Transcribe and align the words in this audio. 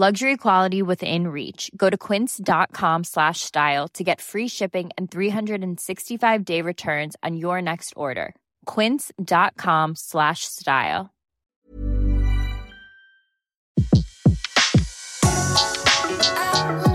Luxury 0.00 0.36
quality 0.36 0.80
within 0.80 1.26
reach. 1.26 1.72
Go 1.76 1.90
to 1.90 1.98
quince.com 1.98 3.02
slash 3.02 3.40
style 3.40 3.88
to 3.94 4.04
get 4.04 4.20
free 4.20 4.46
shipping 4.46 4.90
and 4.96 5.10
365 5.10 6.44
day 6.44 6.62
returns 6.62 7.16
on 7.24 7.36
your 7.36 7.60
next 7.60 7.94
order. 7.96 8.36
Quince.com 8.64 9.96
slash 9.96 10.44
style. 10.44 11.10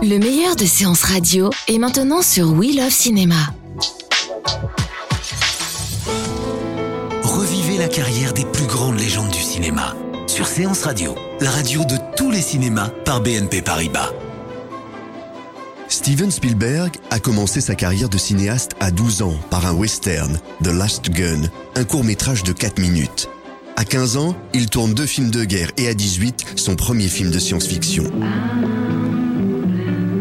Le 0.02 0.18
meilleur 0.18 0.56
de 0.56 0.66
séances 0.66 1.04
radio 1.04 1.50
est 1.68 1.80
maintenant 1.80 2.22
sur 2.22 2.54
We 2.54 2.74
Love 2.74 2.90
Cinéma. 2.90 3.54
Revivez 7.22 7.80
la 7.80 7.90
carrière 7.90 8.32
des 8.32 8.46
plus 8.46 8.68
grandes 8.68 8.98
légendes 8.98 9.32
du 9.32 9.42
cinéma 9.42 9.94
sur 10.34 10.48
Séance 10.48 10.82
Radio, 10.82 11.14
la 11.42 11.52
radio 11.52 11.86
de 11.86 11.96
tous 12.18 12.32
les 12.32 12.42
cinémas 12.42 12.90
par 13.06 13.22
BNP 13.22 13.62
Paribas. 13.62 14.12
Steven 15.88 16.32
Spielberg 16.32 16.96
a 17.12 17.20
commencé 17.20 17.62
sa 17.62 17.76
carrière 17.76 18.10
de 18.10 18.18
cinéaste 18.18 18.72
à 18.80 18.90
12 18.90 19.22
ans 19.22 19.36
par 19.52 19.68
un 19.68 19.74
western, 19.74 20.40
The 20.64 20.70
Last 20.70 21.12
Gun, 21.12 21.42
un 21.76 21.84
court 21.84 22.04
métrage 22.04 22.42
de 22.42 22.52
4 22.52 22.80
minutes. 22.80 23.30
À 23.76 23.86
15 23.86 24.18
ans, 24.18 24.36
il 24.56 24.72
tourne 24.72 24.96
deux 24.96 25.06
films 25.06 25.30
de 25.30 25.44
guerre 25.44 25.70
et 25.78 25.88
à 25.88 25.94
18, 25.94 26.54
son 26.56 26.76
premier 26.76 27.10
film 27.10 27.30
de 27.30 27.38
science-fiction. 27.38 28.06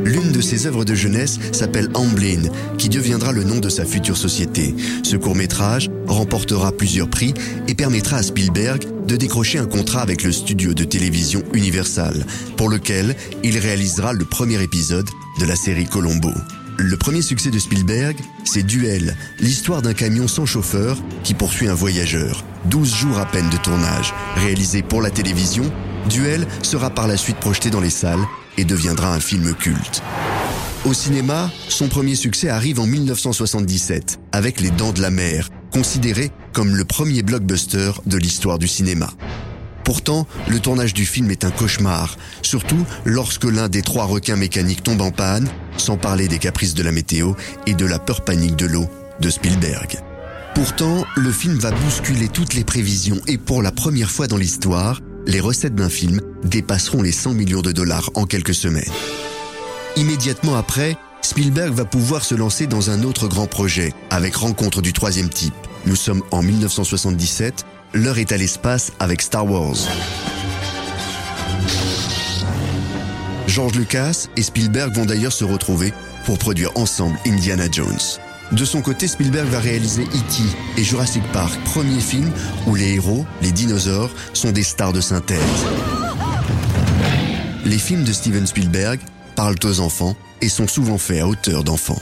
L'une 0.04 0.32
de 0.32 0.42
ses 0.42 0.66
œuvres 0.66 0.84
de 0.84 0.94
jeunesse 0.94 1.38
s'appelle 1.52 1.88
Amblin, 1.94 2.50
qui 2.76 2.90
deviendra 2.90 3.32
le 3.32 3.44
nom 3.44 3.60
de 3.60 3.70
sa 3.70 3.86
future 3.86 4.18
société. 4.18 4.74
Ce 5.04 5.16
court-métrage 5.16 5.88
remportera 6.06 6.70
plusieurs 6.72 7.08
prix 7.08 7.32
et 7.66 7.74
permettra 7.74 8.18
à 8.18 8.22
Spielberg 8.22 8.84
de 9.06 9.16
décrocher 9.16 9.58
un 9.58 9.66
contrat 9.66 10.02
avec 10.02 10.22
le 10.22 10.32
studio 10.32 10.74
de 10.74 10.84
télévision 10.84 11.42
Universal, 11.52 12.24
pour 12.56 12.68
lequel 12.68 13.16
il 13.42 13.58
réalisera 13.58 14.12
le 14.12 14.24
premier 14.24 14.62
épisode 14.62 15.08
de 15.40 15.46
la 15.46 15.56
série 15.56 15.86
Colombo. 15.86 16.30
Le 16.78 16.96
premier 16.96 17.22
succès 17.22 17.50
de 17.50 17.58
Spielberg, 17.58 18.16
c'est 18.44 18.62
Duel, 18.62 19.16
l'histoire 19.40 19.82
d'un 19.82 19.94
camion 19.94 20.26
sans 20.26 20.46
chauffeur 20.46 20.96
qui 21.22 21.34
poursuit 21.34 21.68
un 21.68 21.74
voyageur. 21.74 22.44
12 22.66 22.94
jours 22.94 23.18
à 23.18 23.26
peine 23.26 23.50
de 23.50 23.56
tournage, 23.56 24.14
réalisé 24.36 24.82
pour 24.82 25.02
la 25.02 25.10
télévision, 25.10 25.70
Duel 26.08 26.46
sera 26.62 26.90
par 26.90 27.06
la 27.06 27.16
suite 27.16 27.38
projeté 27.38 27.70
dans 27.70 27.80
les 27.80 27.90
salles 27.90 28.24
et 28.56 28.64
deviendra 28.64 29.14
un 29.14 29.20
film 29.20 29.54
culte. 29.54 30.02
Au 30.84 30.92
cinéma, 30.92 31.50
son 31.68 31.88
premier 31.88 32.16
succès 32.16 32.48
arrive 32.48 32.80
en 32.80 32.86
1977 32.86 34.18
avec 34.32 34.60
Les 34.60 34.70
Dents 34.70 34.92
de 34.92 35.00
la 35.00 35.10
Mer, 35.10 35.48
considéré 35.72 36.30
comme 36.52 36.76
le 36.76 36.84
premier 36.84 37.22
blockbuster 37.22 37.92
de 38.06 38.16
l'histoire 38.16 38.58
du 38.58 38.68
cinéma. 38.68 39.10
Pourtant, 39.84 40.28
le 40.48 40.60
tournage 40.60 40.94
du 40.94 41.04
film 41.04 41.30
est 41.30 41.44
un 41.44 41.50
cauchemar, 41.50 42.16
surtout 42.42 42.86
lorsque 43.04 43.44
l'un 43.44 43.68
des 43.68 43.82
trois 43.82 44.04
requins 44.04 44.36
mécaniques 44.36 44.84
tombe 44.84 45.00
en 45.00 45.10
panne, 45.10 45.48
sans 45.76 45.96
parler 45.96 46.28
des 46.28 46.38
caprices 46.38 46.74
de 46.74 46.82
la 46.82 46.92
météo 46.92 47.32
et 47.66 47.74
de 47.74 47.86
la 47.86 47.98
peur 47.98 48.24
panique 48.24 48.56
de 48.56 48.66
l'eau 48.66 48.88
de 49.20 49.30
Spielberg. 49.30 49.98
Pourtant, 50.54 51.04
le 51.16 51.32
film 51.32 51.54
va 51.54 51.70
bousculer 51.70 52.28
toutes 52.28 52.54
les 52.54 52.64
prévisions 52.64 53.20
et 53.26 53.38
pour 53.38 53.62
la 53.62 53.72
première 53.72 54.10
fois 54.10 54.28
dans 54.28 54.36
l'histoire, 54.36 55.00
les 55.26 55.40
recettes 55.40 55.74
d'un 55.74 55.88
film 55.88 56.20
dépasseront 56.44 57.02
les 57.02 57.12
100 57.12 57.34
millions 57.34 57.62
de 57.62 57.72
dollars 57.72 58.10
en 58.14 58.26
quelques 58.26 58.54
semaines. 58.54 58.84
Immédiatement 59.96 60.56
après, 60.56 60.96
Spielberg 61.22 61.72
va 61.72 61.84
pouvoir 61.84 62.24
se 62.24 62.34
lancer 62.34 62.66
dans 62.66 62.90
un 62.90 63.04
autre 63.04 63.28
grand 63.28 63.46
projet, 63.46 63.94
avec 64.10 64.34
Rencontre 64.34 64.82
du 64.82 64.92
troisième 64.92 65.28
type. 65.28 65.54
Nous 65.86 65.96
sommes 65.96 66.22
en 66.30 66.42
1977, 66.42 67.64
l'heure 67.94 68.18
est 68.18 68.32
à 68.32 68.36
l'espace 68.36 68.92
avec 68.98 69.22
Star 69.22 69.48
Wars. 69.50 69.76
George 73.46 73.74
Lucas 73.74 74.26
et 74.36 74.42
Spielberg 74.42 74.94
vont 74.94 75.04
d'ailleurs 75.04 75.32
se 75.32 75.44
retrouver 75.44 75.92
pour 76.24 76.38
produire 76.38 76.70
ensemble 76.74 77.16
Indiana 77.26 77.64
Jones. 77.70 78.00
De 78.50 78.64
son 78.64 78.82
côté, 78.82 79.08
Spielberg 79.08 79.48
va 79.48 79.60
réaliser 79.60 80.02
E.T. 80.02 80.42
et 80.76 80.84
Jurassic 80.84 81.22
Park, 81.32 81.58
premier 81.64 82.00
film 82.00 82.30
où 82.66 82.74
les 82.74 82.94
héros, 82.94 83.24
les 83.40 83.52
dinosaures, 83.52 84.10
sont 84.34 84.52
des 84.52 84.62
stars 84.62 84.92
de 84.92 85.00
synthèse. 85.00 85.38
Les 87.64 87.78
films 87.78 88.04
de 88.04 88.12
Steven 88.12 88.46
Spielberg 88.46 89.00
parlent 89.34 89.56
aux 89.64 89.80
enfants 89.80 90.16
et 90.40 90.48
sont 90.48 90.66
souvent 90.66 90.98
faits 90.98 91.20
à 91.20 91.28
hauteur 91.28 91.62
d'enfants. 91.62 92.00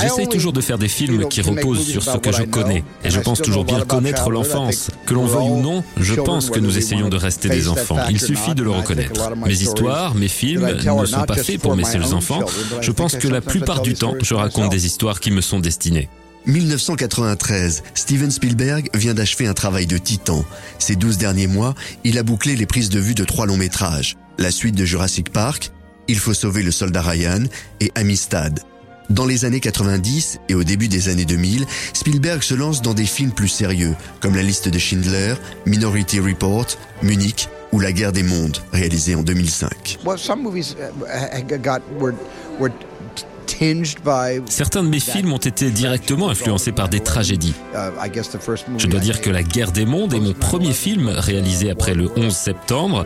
J'essaie 0.00 0.26
toujours 0.26 0.52
de 0.52 0.60
faire 0.60 0.78
des 0.78 0.88
films 0.88 1.28
qui 1.28 1.40
reposent 1.40 1.86
sur 1.86 2.02
ce 2.02 2.18
que 2.18 2.30
je 2.30 2.42
connais. 2.42 2.84
Et 3.04 3.10
je 3.10 3.20
pense 3.20 3.40
toujours 3.40 3.64
bien 3.64 3.80
connaître 3.80 4.30
l'enfance. 4.30 4.90
Que 5.06 5.14
l'on 5.14 5.26
veuille 5.26 5.48
ou 5.48 5.60
non, 5.60 5.82
je 5.96 6.14
pense 6.14 6.50
que 6.50 6.60
nous 6.60 6.76
essayons 6.76 7.08
de 7.08 7.16
rester 7.16 7.48
des 7.48 7.68
enfants. 7.68 7.96
Il 8.10 8.20
suffit 8.20 8.54
de 8.54 8.62
le 8.62 8.70
reconnaître. 8.70 9.34
Mes 9.36 9.62
histoires, 9.62 10.14
mes 10.14 10.28
films 10.28 10.66
ne 10.66 11.06
sont 11.06 11.22
pas 11.22 11.36
faits 11.36 11.60
pour 11.60 11.74
mes 11.74 11.84
seuls 11.84 12.14
enfants. 12.14 12.42
Je 12.80 12.92
pense 12.92 13.16
que 13.16 13.28
la 13.28 13.40
plupart 13.40 13.80
du 13.80 13.94
temps, 13.94 14.14
je 14.20 14.34
raconte 14.34 14.70
des 14.70 14.86
histoires 14.86 15.20
qui 15.20 15.30
me 15.30 15.40
sont 15.40 15.58
destinées. 15.58 16.08
1993, 16.46 17.82
Steven 17.94 18.30
Spielberg 18.30 18.88
vient 18.94 19.12
d'achever 19.12 19.46
un 19.46 19.52
travail 19.52 19.86
de 19.86 19.98
titan. 19.98 20.42
Ces 20.78 20.96
12 20.96 21.18
derniers 21.18 21.46
mois, 21.46 21.74
il 22.02 22.18
a 22.18 22.22
bouclé 22.22 22.56
les 22.56 22.66
prises 22.66 22.88
de 22.88 22.98
vue 22.98 23.14
de 23.14 23.24
trois 23.24 23.46
longs 23.46 23.58
métrages. 23.58 24.16
La 24.38 24.50
suite 24.50 24.74
de 24.74 24.86
Jurassic 24.86 25.30
Park, 25.30 25.70
Il 26.08 26.18
faut 26.18 26.34
sauver 26.34 26.62
le 26.62 26.70
soldat 26.70 27.02
Ryan 27.02 27.44
et 27.80 27.92
Amistad. 27.94 28.60
Dans 29.10 29.26
les 29.26 29.44
années 29.44 29.60
90 29.60 30.38
et 30.48 30.54
au 30.54 30.62
début 30.62 30.86
des 30.86 31.08
années 31.08 31.24
2000, 31.24 31.66
Spielberg 31.92 32.42
se 32.42 32.54
lance 32.54 32.80
dans 32.80 32.94
des 32.94 33.06
films 33.06 33.32
plus 33.32 33.48
sérieux, 33.48 33.96
comme 34.20 34.36
La 34.36 34.42
liste 34.42 34.68
de 34.68 34.78
Schindler, 34.78 35.34
Minority 35.66 36.20
Report, 36.20 36.66
Munich 37.02 37.48
ou 37.72 37.80
La 37.80 37.92
guerre 37.92 38.12
des 38.12 38.22
mondes, 38.22 38.58
réalisé 38.72 39.16
en 39.16 39.22
2005. 39.22 39.98
Certains 44.46 44.82
de 44.84 44.88
mes 44.88 45.00
films 45.00 45.32
ont 45.32 45.38
été 45.38 45.70
directement 45.70 46.28
influencés 46.30 46.72
par 46.72 46.88
des 46.88 47.00
tragédies. 47.00 47.54
Je 48.78 48.86
dois 48.86 49.00
dire 49.00 49.20
que 49.20 49.30
La 49.30 49.42
guerre 49.42 49.72
des 49.72 49.86
mondes 49.86 50.14
est 50.14 50.20
mon 50.20 50.34
premier 50.34 50.72
film 50.72 51.08
réalisé 51.08 51.70
après 51.70 51.94
le 51.94 52.10
11 52.16 52.32
septembre. 52.32 53.04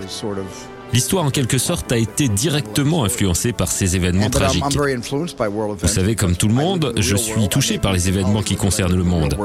L'histoire, 0.93 1.25
en 1.25 1.31
quelque 1.31 1.59
sorte, 1.59 1.91
a 1.93 1.97
été 1.97 2.29
directement 2.29 3.05
influencée 3.05 3.53
par 3.53 3.71
ces 3.71 3.97
événements 3.97 4.31
tragiques. 4.31 4.63
Vous 4.65 5.89
savez, 5.89 6.15
comme 6.15 6.37
tout 6.37 6.49
le 6.49 6.55
monde, 6.55 6.93
je 6.97 7.17
suis 7.17 7.49
touché 7.49 7.79
par 7.79 7.93
les 7.93 8.09
événements 8.09 8.43
qui 8.43 8.57
concernent 8.57 8.97
le 8.97 9.03
monde. 9.03 9.37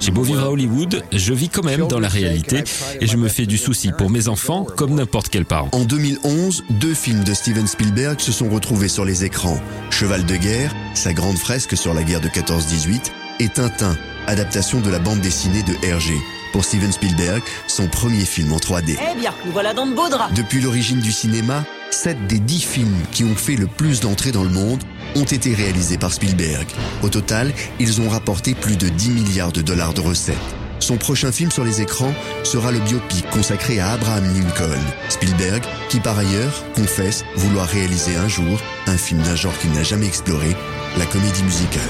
J'ai 0.00 0.10
beau 0.10 0.22
vivre 0.22 0.44
à 0.44 0.50
Hollywood, 0.50 1.02
je 1.12 1.34
vis 1.34 1.48
quand 1.48 1.64
même 1.64 1.86
dans 1.86 2.00
la 2.00 2.08
réalité 2.08 2.64
et 3.00 3.06
je 3.06 3.16
me 3.16 3.28
fais 3.28 3.46
du 3.46 3.58
souci 3.58 3.90
pour 3.96 4.10
mes 4.10 4.28
enfants 4.28 4.64
comme 4.76 4.94
n'importe 4.94 5.28
quel 5.28 5.44
parent. 5.44 5.68
En 5.72 5.84
2011, 5.84 6.64
deux 6.70 6.94
films 6.94 7.24
de 7.24 7.34
Steven 7.34 7.66
Spielberg 7.66 8.20
se 8.20 8.32
sont 8.32 8.48
retrouvés 8.48 8.88
sur 8.88 9.04
les 9.04 9.24
écrans. 9.24 9.60
Cheval 9.90 10.24
de 10.24 10.36
guerre, 10.36 10.74
sa 10.94 11.12
grande 11.12 11.36
fresque 11.36 11.76
sur 11.76 11.94
la 11.94 12.02
guerre 12.02 12.20
de 12.20 12.28
14-18, 12.28 13.10
et 13.40 13.48
Tintin, 13.48 13.96
adaptation 14.26 14.80
de 14.80 14.90
la 14.90 14.98
bande 14.98 15.20
dessinée 15.20 15.62
de 15.62 15.86
Hergé 15.86 16.14
pour 16.54 16.64
Steven 16.64 16.92
Spielberg, 16.92 17.42
son 17.66 17.88
premier 17.88 18.24
film 18.24 18.52
en 18.52 18.58
3D. 18.58 18.96
Eh 18.96 19.18
bien, 19.18 19.34
nous 19.44 19.50
voilà 19.50 19.74
dans 19.74 19.86
de 19.86 19.92
beaux 19.92 20.08
draps. 20.08 20.32
Depuis 20.34 20.60
l'origine 20.60 21.00
du 21.00 21.10
cinéma, 21.10 21.64
7 21.90 22.28
des 22.28 22.38
10 22.38 22.60
films 22.60 23.02
qui 23.10 23.24
ont 23.24 23.34
fait 23.34 23.56
le 23.56 23.66
plus 23.66 23.98
d'entrées 23.98 24.30
dans 24.30 24.44
le 24.44 24.50
monde 24.50 24.80
ont 25.16 25.24
été 25.24 25.52
réalisés 25.52 25.98
par 25.98 26.12
Spielberg. 26.12 26.64
Au 27.02 27.08
total, 27.08 27.52
ils 27.80 28.00
ont 28.00 28.08
rapporté 28.08 28.54
plus 28.54 28.76
de 28.76 28.88
10 28.88 29.10
milliards 29.10 29.50
de 29.50 29.62
dollars 29.62 29.94
de 29.94 30.00
recettes. 30.00 30.36
Son 30.78 30.96
prochain 30.96 31.32
film 31.32 31.50
sur 31.50 31.64
les 31.64 31.80
écrans 31.80 32.14
sera 32.44 32.70
le 32.70 32.78
biopic 32.78 33.28
consacré 33.30 33.80
à 33.80 33.90
Abraham 33.90 34.24
Lincoln. 34.24 34.80
Spielberg, 35.08 35.64
qui 35.88 35.98
par 35.98 36.16
ailleurs 36.16 36.62
confesse 36.76 37.24
vouloir 37.34 37.66
réaliser 37.66 38.14
un 38.14 38.28
jour 38.28 38.60
un 38.86 38.96
film 38.96 39.20
d'un 39.22 39.34
genre 39.34 39.58
qu'il 39.58 39.72
n'a 39.72 39.82
jamais 39.82 40.06
exploré, 40.06 40.54
la 40.98 41.06
comédie 41.06 41.42
musicale. 41.42 41.82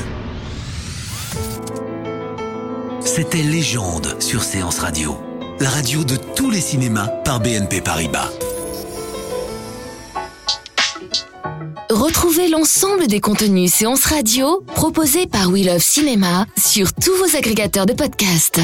C'était 3.04 3.42
Légende 3.42 4.16
sur 4.20 4.42
Séance 4.42 4.78
Radio, 4.78 5.16
la 5.60 5.68
radio 5.68 6.04
de 6.04 6.16
tous 6.16 6.50
les 6.50 6.60
cinémas 6.60 7.08
par 7.24 7.38
BNP 7.38 7.82
Paribas. 7.82 8.30
Retrouvez 11.90 12.48
l'ensemble 12.48 13.06
des 13.06 13.20
contenus 13.20 13.72
séances 13.72 14.06
radio 14.06 14.64
proposés 14.74 15.26
par 15.26 15.50
We 15.50 15.66
Love 15.66 15.82
Cinéma 15.82 16.46
sur 16.56 16.92
tous 16.94 17.14
vos 17.16 17.36
agrégateurs 17.36 17.86
de 17.86 17.92
podcasts. 17.92 18.60